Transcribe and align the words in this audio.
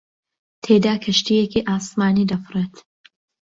تێیدا 0.63 0.93
کەشتییەکی 1.03 1.65
ئاسمانی 1.69 2.29
دەفڕێت 2.31 2.73